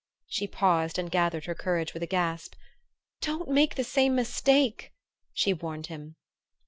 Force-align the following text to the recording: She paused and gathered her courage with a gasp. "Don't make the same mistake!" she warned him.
She 0.25 0.47
paused 0.47 0.97
and 0.97 1.11
gathered 1.11 1.45
her 1.45 1.53
courage 1.53 1.93
with 1.93 2.01
a 2.01 2.07
gasp. 2.07 2.55
"Don't 3.21 3.47
make 3.51 3.75
the 3.75 3.83
same 3.83 4.15
mistake!" 4.15 4.93
she 5.31 5.53
warned 5.53 5.85
him. 5.93 6.15